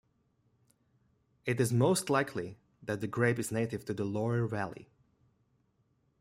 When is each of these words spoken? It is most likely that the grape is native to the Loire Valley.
It 1.45 1.61
is 1.61 1.71
most 1.71 2.09
likely 2.09 2.57
that 2.81 3.01
the 3.01 3.07
grape 3.07 3.37
is 3.37 3.51
native 3.51 3.85
to 3.85 3.93
the 3.93 4.03
Loire 4.03 4.47
Valley. 4.47 4.89